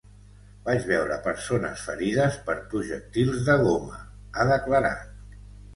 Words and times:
Vaig 0.69 0.87
veure 0.91 1.17
persones 1.27 1.83
ferides 1.91 2.41
per 2.49 2.57
projectils 2.73 3.47
de 3.53 3.61
goma, 3.65 4.03
ha 4.41 4.53
declarat. 4.59 5.43